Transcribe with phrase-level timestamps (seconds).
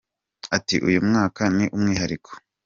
[0.57, 2.29] Ati “Uyu mwaka ni umwihariko.